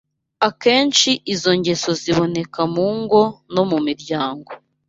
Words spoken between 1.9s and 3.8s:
ziboneka mu ngo no mu